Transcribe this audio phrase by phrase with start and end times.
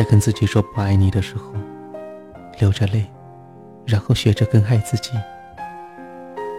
[0.00, 1.52] 在跟自己说不爱你的时候，
[2.58, 3.04] 流着泪，
[3.84, 5.10] 然后学着更爱自己。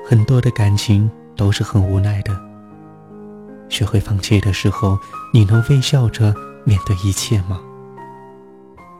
[0.07, 2.39] 很多的感情都是很无奈的。
[3.67, 4.95] 学会放弃的时候，
[5.33, 6.31] 你能微笑着
[6.65, 7.59] 面对一切吗？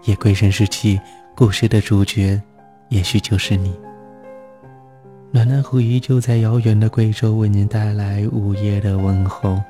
[0.06, 1.00] 夜归人世记
[1.36, 2.42] 故事的主角，
[2.90, 3.80] 也许就是你。
[5.30, 9.62] 暖暖虎依旧在遥远的贵州为您带来午夜的问候。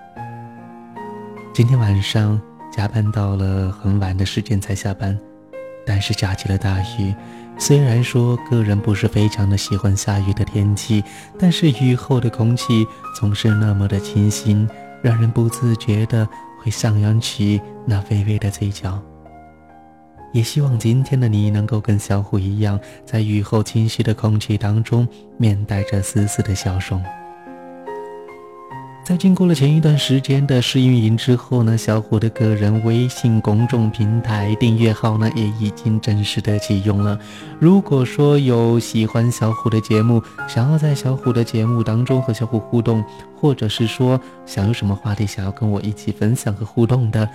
[1.54, 2.42] 今天晚上
[2.72, 5.18] 加班到了很晚的时间才下班，
[5.86, 7.14] 但是下起了大雨。
[7.58, 11.04] 虽然说个人不是非常的喜欢下雨的天气，
[11.38, 12.88] 但是雨后的空气
[13.20, 14.68] 总是那么的清新，
[15.04, 16.28] 让人不自觉的
[16.64, 19.00] 会上扬起那微微的嘴角。
[20.32, 25.06] 也希望今天的你能够跟小虎一样，在雨后清晰的空气当中，
[25.38, 27.04] 面带着丝丝的笑容。
[29.12, 37.20] 在经过了前一段时间的试运营之后呢，小虎的个人微信公众平台订阅号呢也已经正式的启用了。
[37.60, 43.04] 如果说有喜欢小虎的节目，想要在小虎的节目当中和小虎互动，
[43.36, 47.28] 或者是说想有什么话题想要跟我一起分享和互动的，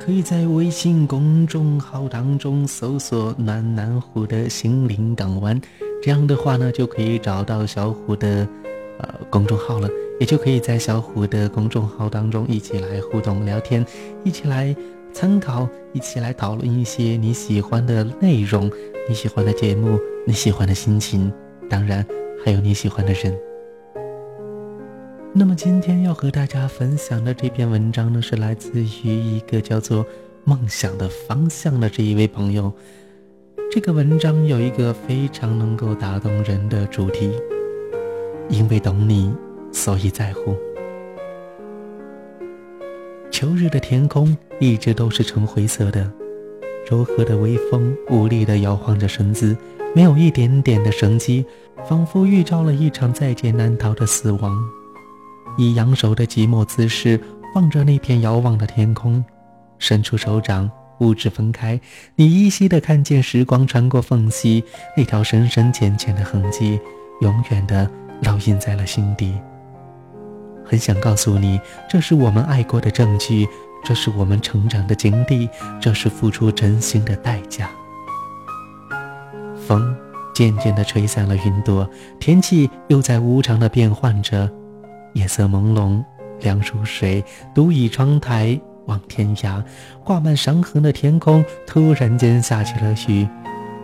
[0.00, 5.60] 可以在微信公众号当中搜索“暖暖虎的心灵港湾”，
[6.02, 8.48] 这样的话呢就可以找到小虎的
[8.98, 9.88] 呃公众号了。
[10.20, 13.84] 也就可以在小虎的公众号当中一起来互动聊天，
[14.22, 14.76] 一起来
[15.14, 18.70] 参考，一起来讨论一些你喜欢的内容、
[19.08, 21.32] 你喜欢的节目、你喜欢的心情，
[21.70, 22.06] 当然
[22.44, 23.34] 还有你喜欢的人。
[25.32, 30.04] 那么今天要和大家分享的这篇文章呢，是来自于一个叫做
[30.44, 32.70] “梦想的方向”的这一位朋友。
[33.72, 37.30] 这个文章有一个非常能够打动人的主题，
[38.50, 39.32] 因为懂你。
[39.72, 40.56] 所以在乎。
[43.30, 46.10] 秋日的天空一直都是橙灰色的，
[46.90, 49.56] 柔和的微风无力地摇晃着身子，
[49.94, 51.46] 没有一点点的生机，
[51.88, 54.60] 仿佛预兆了一场在劫难逃的死亡。
[55.56, 57.18] 以扬手的寂寞姿势
[57.54, 59.24] 望着那片遥望的天空，
[59.78, 61.80] 伸出手掌，五指分开，
[62.16, 64.62] 你依稀地看见时光穿过缝隙，
[64.96, 66.78] 那条深深浅浅的痕迹，
[67.20, 67.88] 永远地
[68.22, 69.34] 烙印在了心底。
[70.70, 73.48] 很想告诉你，这是我们爱过的证据，
[73.82, 75.48] 这是我们成长的经历，
[75.80, 77.68] 这是付出真心的代价。
[79.66, 79.92] 风
[80.32, 84.48] 渐渐地吹散了云朵，天气又在无常地变换着。
[85.14, 86.04] 夜色朦胧，
[86.38, 89.60] 凉如水，独倚窗台望天涯。
[90.04, 93.26] 挂满伤痕的天空，突然间下起了雨。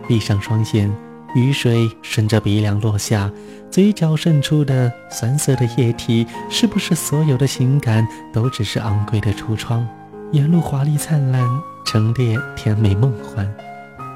[0.07, 0.89] 闭上双眼，
[1.35, 3.31] 雨水顺着鼻梁落下。
[3.69, 9.87] 嘴角渗出的酸涩的液体，是不是所有的情感都只是昂贵的橱窗？
[10.31, 11.45] 沿路华丽灿烂，
[11.85, 13.45] 陈列甜美梦幻。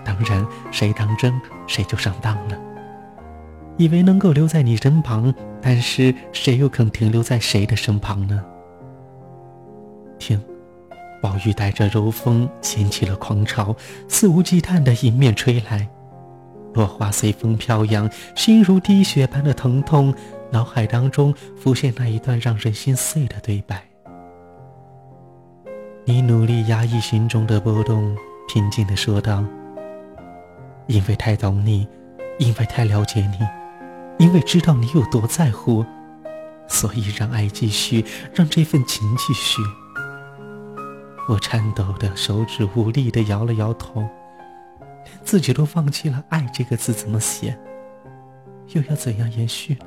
[0.05, 1.33] 当然，谁当真，
[1.67, 2.57] 谁就上当了。
[3.77, 8.43] 以为能够留在你身旁，但是谁又肯停留在谁的身旁呢？
[10.17, 10.41] 听，
[11.21, 13.75] 暴雨带着柔风掀起了狂潮，
[14.07, 15.87] 肆无忌惮的迎面吹来。
[16.73, 20.13] 落花随风飘扬，心如滴血般的疼痛。
[20.51, 23.81] 脑海当中浮现那一段让人心碎的对白。
[26.03, 28.17] 你努力压抑心中的波动，
[28.49, 29.45] 平静地说道
[30.87, 31.87] ：“因为太懂你，
[32.37, 35.85] 因为太了解你，因为知道你有多在乎，
[36.67, 39.61] 所以让爱继续，让这份情继续。”
[41.29, 44.05] 我颤抖的手指无力地摇了摇头。
[45.23, 47.57] 自己都放弃了，爱这个字怎么写？
[48.73, 49.85] 又要怎样延续呢？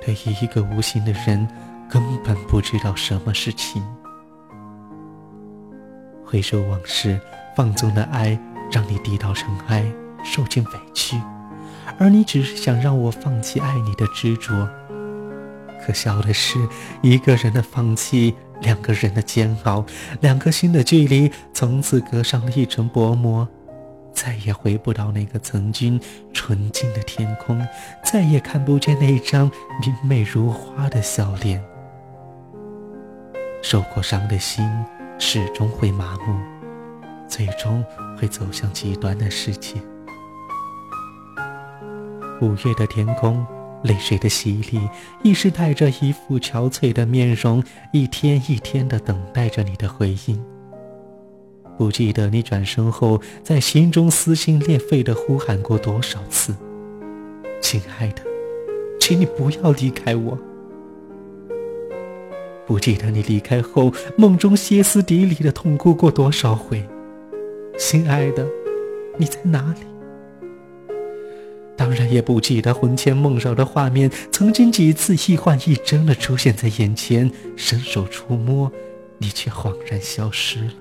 [0.00, 1.46] 对于一个无心的人，
[1.88, 3.82] 根本不知道什么是情。
[6.24, 7.20] 回首往事，
[7.56, 8.38] 放纵的爱
[8.70, 9.84] 让你低到尘埃，
[10.22, 11.20] 受尽委屈，
[11.98, 14.68] 而你只是想让我放弃爱你的执着。
[15.88, 16.58] 可笑的是，
[17.00, 18.34] 一个人的放弃。
[18.62, 19.86] 两个人的煎熬，
[20.20, 23.46] 两颗心的距离，从此隔上了一层薄膜，
[24.12, 26.00] 再也回不到那个曾经
[26.32, 27.64] 纯净的天空，
[28.04, 29.48] 再也看不见那张
[29.80, 31.62] 明媚如花的笑脸。
[33.62, 34.68] 受过伤的心
[35.20, 36.36] 始终会麻木，
[37.28, 37.84] 最终
[38.18, 39.76] 会走向极端的世界。
[42.40, 43.46] 五月的天空。
[43.82, 44.80] 泪水的洗礼，
[45.22, 50.42] 亦是带着一副憔悴的面容，一天一天的等待着你的回应。
[51.76, 56.52] 不记得你转身后，在心中撕心裂肺的呼喊过多少次
[57.62, 58.22] ：“亲爱的，
[58.98, 60.36] 请你不要离开我。”
[62.66, 66.86] 不记得你离开后梦中歇斯底里的痛哭过多少回。
[67.78, 68.46] 亲爱的，
[69.16, 69.86] 你在哪里？
[71.78, 78.70] 当然也不记得魂牵梦绕的画面，曾经几次一幻一真的出现在眼前，伸手触摸，
[79.18, 80.72] 你却恍然消失了。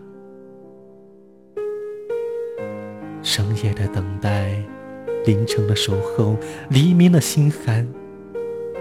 [3.21, 4.51] 深夜的等待，
[5.25, 6.35] 凌晨的守候，
[6.71, 7.87] 黎明的心寒，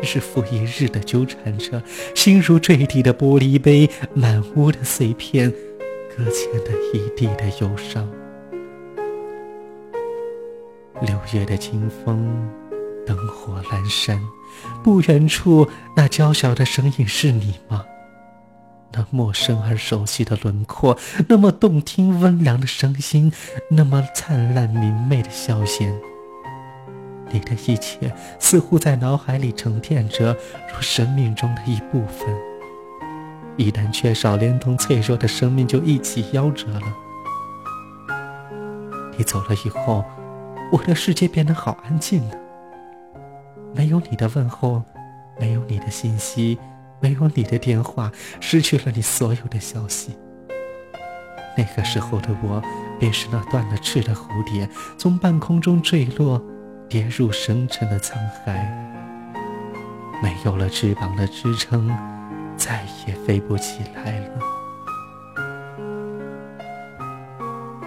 [0.01, 1.83] 日复一日的纠缠着，
[2.15, 5.53] 心如坠地的玻璃杯，满屋的碎片，
[6.17, 8.11] 搁浅的一地的忧伤。
[11.03, 12.49] 六月的清风，
[13.07, 14.19] 灯火阑珊，
[14.83, 17.85] 不远处那娇小的身影是你吗？
[18.93, 20.97] 那陌生而熟悉的轮廓，
[21.29, 23.31] 那么动听温良的声音，
[23.71, 25.95] 那么灿烂明媚的笑颜。
[27.31, 30.33] 你的一切似乎在脑海里沉淀着，
[30.73, 32.27] 如生命中的一部分。
[33.59, 36.83] 一旦缺少，连同脆弱的生命就一起夭折了。
[39.19, 40.03] 你走了以后。
[40.73, 42.37] 我的世界变得好安静呢，
[43.73, 44.83] 没有你的问候，
[45.39, 46.59] 没有你的信息，
[47.01, 48.11] 没有你的电话，
[48.41, 50.19] 失去了你所有的消息。
[51.57, 52.61] 那个时候的我，
[52.99, 54.69] 便是那断了翅的蝴蝶，
[54.99, 56.43] 从半空中坠落，
[56.89, 58.15] 跌入深沉的沧
[58.45, 58.67] 海，
[60.21, 61.89] 没有了翅膀的支撑，
[62.57, 64.39] 再也飞不起来了。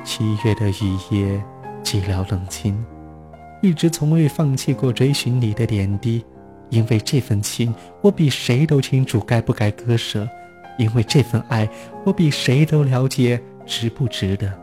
[0.06, 1.44] 七月的雨夜。
[1.84, 2.86] 寂寥冷清，
[3.62, 6.24] 一直从未放弃过追寻你的点滴，
[6.70, 10.28] 因为这份情，我比谁都清楚该不该割舍；
[10.78, 11.68] 因为这份爱，
[12.06, 14.54] 我比谁都了解值不值得。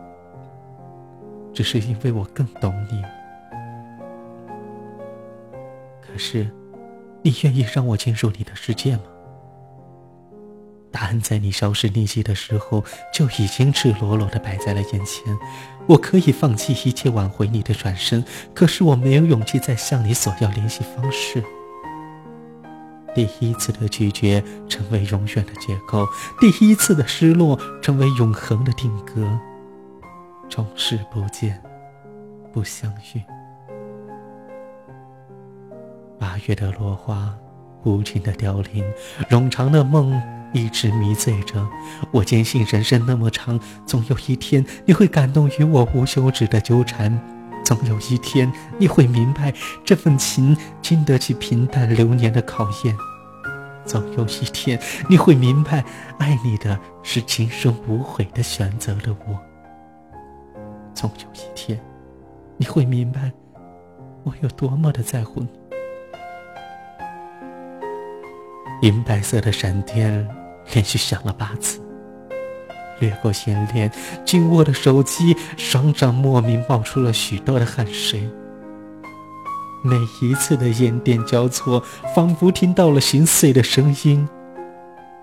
[1.52, 3.02] 只是因为我更懂你。
[6.00, 6.48] 可是，
[7.22, 9.02] 你愿意让我进入你的世界吗？
[10.96, 12.82] 答案在你消失匿迹的时候
[13.12, 15.36] 就已经赤裸裸的摆在了眼前。
[15.86, 21.44] 我可以放弃一切挽回你的转身，可是我没有勇气再向你索要联系方式。
[23.14, 26.06] 第一次的拒绝成为永远的借口，
[26.40, 29.38] 第一次的失落成为永恒的定格。
[30.48, 31.62] 终是不见，
[32.54, 33.20] 不相遇。
[36.18, 37.36] 八月的落花，
[37.84, 38.82] 无情的凋零，
[39.28, 40.35] 冗长的梦。
[40.52, 41.66] 一直迷醉着，
[42.10, 47.18] 我坚信人生那么长，总有一天你会感动于我无休止的纠缠，
[47.64, 49.52] 总有一天你会明白
[49.84, 52.96] 这份情经得起平淡流年的考验，
[53.84, 55.84] 总有一天你会明白
[56.18, 59.38] 爱你的是今生无悔的选择的我，
[60.94, 61.78] 总有一天
[62.56, 63.30] 你会明白
[64.22, 65.65] 我有多么的在乎你。
[68.86, 70.24] 银白色的闪电
[70.72, 71.80] 连续响了八次，
[73.00, 73.90] 掠过线链，
[74.24, 78.30] 紧握的手机，双掌莫名冒出了许多的汗水。
[79.82, 81.82] 每一次的烟电交错，
[82.14, 84.28] 仿佛听到了心碎的声音，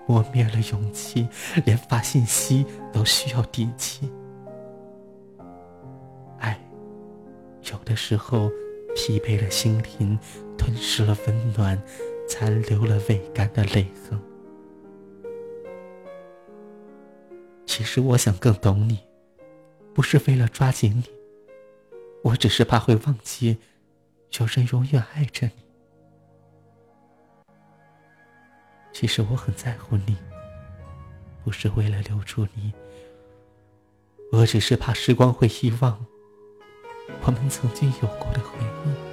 [0.06, 1.26] 磨灭了勇气，
[1.64, 4.12] 连发信息都需要底气。
[6.38, 6.60] 爱，
[7.72, 8.50] 有的时候
[8.94, 10.18] 疲惫了心灵，
[10.58, 11.82] 吞噬了温暖。
[12.26, 14.20] 残留了未干的泪痕。
[17.66, 18.98] 其实我想更懂你，
[19.92, 21.04] 不是为了抓紧你，
[22.22, 23.58] 我只是怕会忘记，
[24.38, 25.52] 有人永远爱着你。
[28.92, 30.16] 其实我很在乎你，
[31.44, 32.72] 不是为了留住你，
[34.30, 36.06] 我只是怕时光会遗忘
[37.22, 39.03] 我们曾经有过的回忆。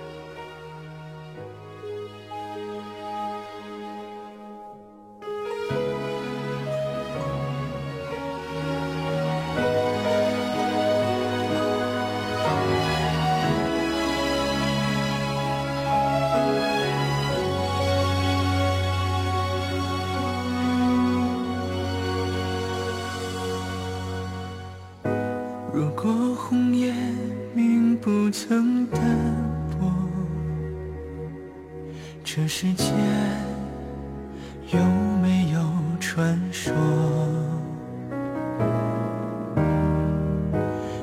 [32.54, 32.86] 世间
[34.72, 34.80] 有
[35.22, 35.60] 没有
[36.02, 36.74] 传说？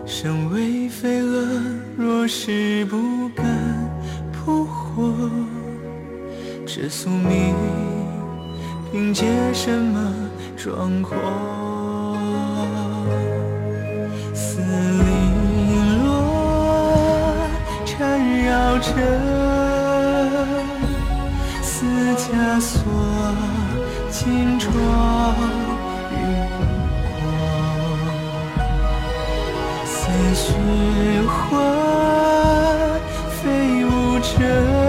[0.04, 1.58] 身为飞蛾，
[1.96, 3.46] 若是不敢
[4.30, 5.10] 扑火，
[6.66, 7.54] 这宿命
[8.92, 9.24] 凭借
[9.54, 10.14] 什么
[10.54, 11.16] 壮阔？
[18.80, 19.47] 着，
[22.30, 22.82] 枷锁，
[24.10, 24.70] 金装
[26.12, 26.14] 玉
[27.08, 27.16] 光，
[29.86, 29.94] 似
[30.34, 30.44] 雪
[31.26, 31.32] 花
[33.30, 33.40] 飞
[33.86, 33.88] 舞
[34.20, 34.87] 着。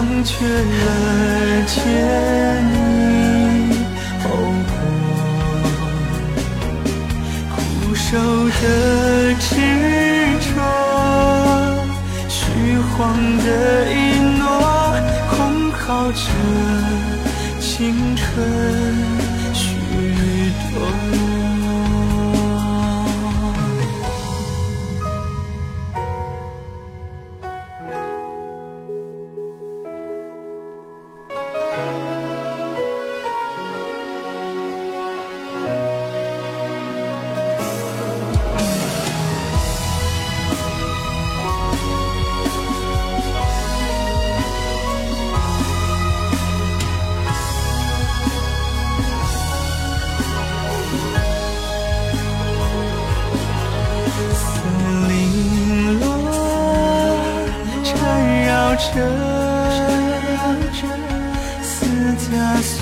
[0.00, 1.76] 忘却了见
[2.72, 2.74] 你。
[4.24, 4.30] 后
[4.70, 4.72] 果，
[7.54, 7.58] 苦
[7.94, 8.08] 守
[8.62, 8.64] 的
[9.34, 9.44] 执
[10.40, 10.56] 着，
[12.30, 12.40] 虚
[12.78, 12.98] 晃
[13.44, 13.48] 的
[13.92, 13.94] 一
[14.38, 14.42] 诺，
[15.28, 16.18] 空耗着
[17.60, 19.19] 青春。
[58.80, 58.96] 着
[61.62, 62.28] 似枷
[62.62, 62.80] 锁，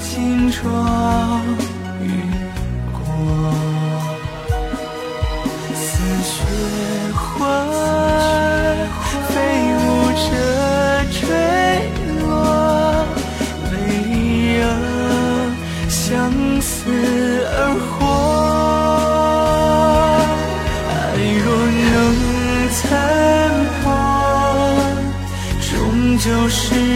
[0.00, 0.62] 轻装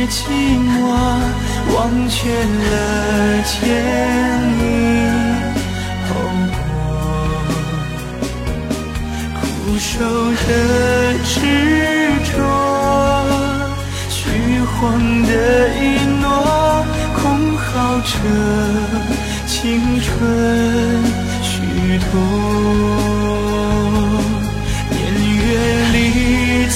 [0.06, 0.16] 寂
[0.58, 0.68] 寞，
[1.74, 1.76] 忘
[2.08, 2.72] 却了
[3.42, 3.52] 前
[4.60, 4.62] 因
[6.06, 6.10] 后
[6.52, 6.56] 果，
[9.40, 9.42] 苦
[9.78, 9.90] 守
[10.46, 10.48] 的
[11.24, 11.32] 执
[12.30, 12.36] 着，
[14.10, 14.14] 虚
[14.60, 14.72] 晃
[15.22, 15.32] 的
[15.80, 15.82] 一
[16.20, 16.24] 诺，
[17.16, 17.22] 空
[17.56, 17.64] 耗
[18.00, 18.12] 着
[19.46, 19.52] 青
[20.00, 20.04] 春
[21.42, 21.50] 虚
[21.98, 22.12] 度，
[24.90, 24.92] 年
[25.36, 25.42] 月
[25.92, 25.96] 里
[26.68, 26.72] 蹉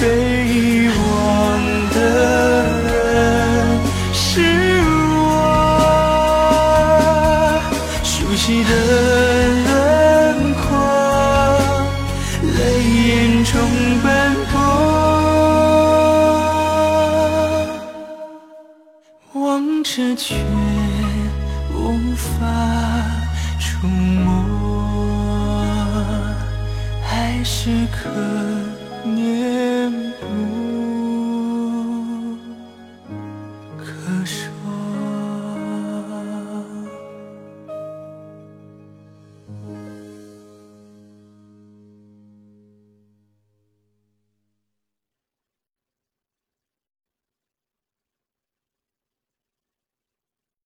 [0.00, 0.02] 被
[0.46, 1.04] 遗忘
[1.94, 1.96] 的
[2.82, 2.86] 人
[4.12, 4.24] 是
[5.14, 5.16] 我，
[8.02, 8.70] 熟悉的
[9.64, 9.74] 轮
[10.54, 10.64] 廓，
[12.42, 12.58] 泪
[13.06, 13.08] 眼
[13.44, 13.52] 中
[14.02, 14.06] 奔
[14.52, 14.54] 波，
[19.34, 19.44] 望
[19.82, 20.24] 着却
[21.74, 21.74] 无
[22.14, 22.24] 法
[23.58, 24.26] 触摸。
[27.08, 27.98] 还是可
[29.14, 30.75] 念不